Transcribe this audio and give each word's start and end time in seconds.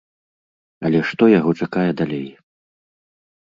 Але 0.89 0.99
што 1.09 1.23
яго 1.39 1.51
чакае 1.67 1.85
далей? 2.01 2.25